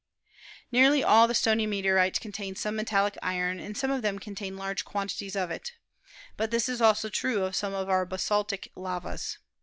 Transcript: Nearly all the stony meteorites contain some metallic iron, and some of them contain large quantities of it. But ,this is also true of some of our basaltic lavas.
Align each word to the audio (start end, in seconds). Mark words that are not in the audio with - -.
Nearly 0.71 1.03
all 1.03 1.27
the 1.27 1.35
stony 1.35 1.67
meteorites 1.67 2.17
contain 2.17 2.55
some 2.55 2.75
metallic 2.75 3.19
iron, 3.21 3.59
and 3.59 3.77
some 3.77 3.91
of 3.91 4.01
them 4.01 4.17
contain 4.17 4.57
large 4.57 4.83
quantities 4.83 5.35
of 5.35 5.51
it. 5.51 5.73
But 6.37 6.49
,this 6.49 6.67
is 6.67 6.81
also 6.81 7.07
true 7.07 7.43
of 7.43 7.55
some 7.55 7.75
of 7.75 7.87
our 7.87 8.03
basaltic 8.07 8.71
lavas. 8.75 9.37